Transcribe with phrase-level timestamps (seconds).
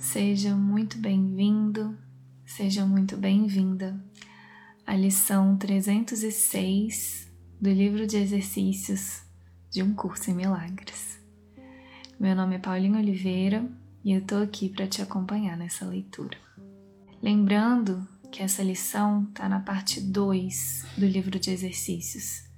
[0.00, 1.96] Seja muito bem-vindo,
[2.46, 4.02] seja muito bem-vinda
[4.86, 7.30] à lição 306
[7.60, 9.20] do livro de exercícios
[9.70, 11.20] de um curso em milagres.
[12.18, 13.70] Meu nome é Paulinho Oliveira
[14.02, 16.38] e eu tô aqui para te acompanhar nessa leitura.
[17.22, 22.48] Lembrando que essa lição está na parte 2 do livro de exercícios.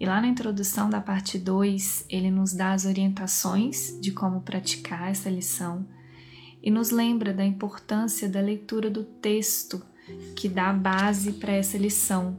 [0.00, 5.10] E lá na introdução da parte 2, ele nos dá as orientações de como praticar
[5.10, 5.86] essa lição
[6.68, 9.82] e nos lembra da importância da leitura do texto
[10.36, 12.38] que dá base para essa lição,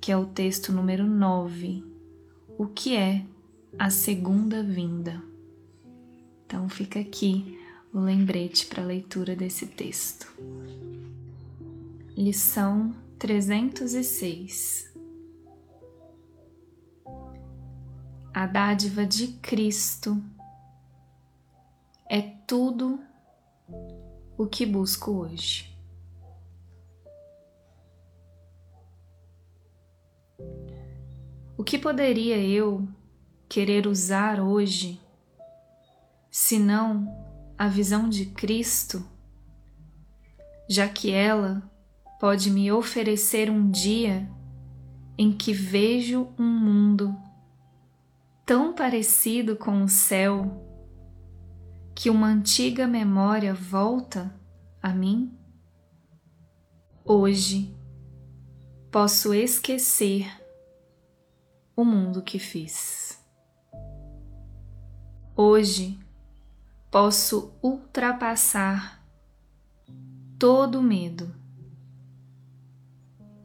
[0.00, 1.84] que é o texto número 9.
[2.58, 3.24] O que é
[3.78, 5.22] a segunda vinda?
[6.44, 7.56] Então fica aqui
[7.94, 10.26] o lembrete para a leitura desse texto.
[12.16, 14.92] Lição 306
[18.34, 20.20] A dádiva de Cristo
[22.10, 22.98] é tudo
[24.36, 25.72] o que busco hoje.
[31.56, 32.88] O que poderia eu
[33.48, 35.00] querer usar hoje,
[36.30, 37.06] senão
[37.56, 39.06] a visão de Cristo,
[40.68, 41.62] já que ela
[42.18, 44.28] pode me oferecer um dia
[45.16, 47.14] em que vejo um mundo
[48.44, 50.71] tão parecido com o céu
[52.02, 54.34] que uma antiga memória volta
[54.82, 55.38] a mim?
[57.04, 57.72] Hoje
[58.90, 60.26] posso esquecer
[61.76, 63.24] o mundo que fiz.
[65.36, 65.96] Hoje
[66.90, 69.00] posso ultrapassar
[70.40, 71.32] todo medo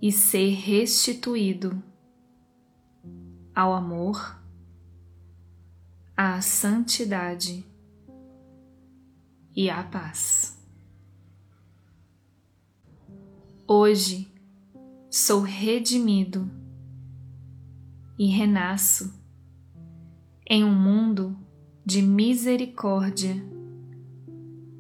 [0.02, 1.80] e ser restituído
[3.54, 4.42] ao amor,
[6.16, 7.64] à santidade
[9.58, 10.56] e a paz.
[13.68, 14.32] Hoje
[15.10, 16.48] sou redimido
[18.20, 19.20] e renasço
[20.48, 21.36] em um mundo
[21.84, 23.36] de misericórdia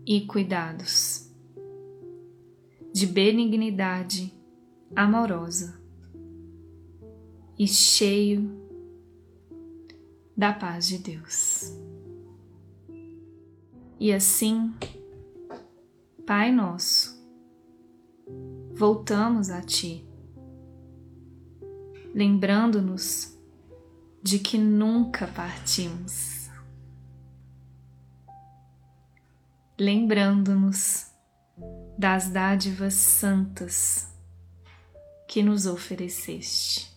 [0.06, 1.28] e cuidados,
[2.94, 4.31] de benignidade
[4.96, 5.81] amorosa
[7.57, 8.47] e cheio
[10.38, 11.77] da paz de Deus.
[14.00, 14.75] E assim,
[16.25, 17.19] Pai Nosso,
[18.75, 20.08] voltamos a Ti,
[22.13, 23.35] lembrando-nos
[24.22, 26.47] de que nunca partimos,
[29.80, 31.12] lembrando-nos
[31.97, 34.16] das dádivas santas
[35.28, 36.96] que nos ofereceste.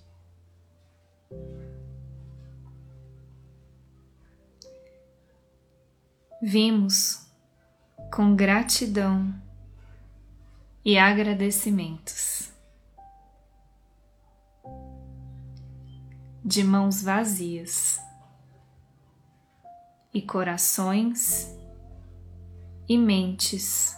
[6.43, 7.27] Vimos
[8.13, 9.35] com gratidão
[10.85, 12.51] e agradecimentos.
[16.43, 18.01] De mãos vazias
[20.13, 21.55] e corações
[22.89, 23.97] e mentes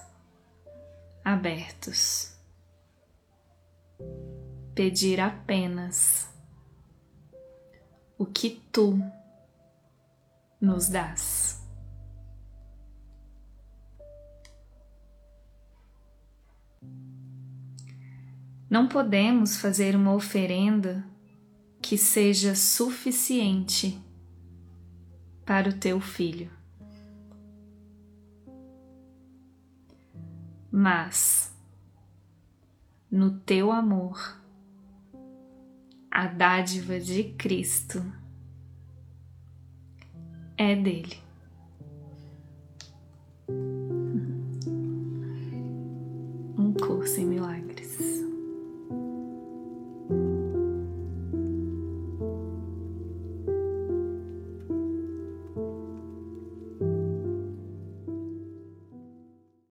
[1.25, 2.37] abertos.
[4.75, 6.29] Pedir apenas
[8.19, 8.99] o que tu
[10.61, 11.42] nos dás.
[18.73, 21.05] Não podemos fazer uma oferenda
[21.83, 24.01] que seja suficiente
[25.45, 26.51] para o teu filho.
[30.71, 31.55] Mas,
[33.11, 34.41] no teu amor,
[36.11, 38.03] a dádiva de Cristo
[40.57, 41.19] é dele.
[46.57, 48.12] Um curso em milagres.